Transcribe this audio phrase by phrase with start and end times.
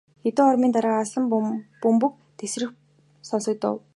[0.23, 1.25] Хэдэн хормын дараа алсхан
[1.81, 2.71] бөмбөг тэсрэх
[3.29, 3.75] сонсогдов.